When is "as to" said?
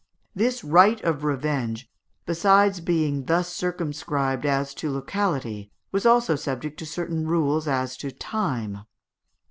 4.47-4.89, 7.67-8.09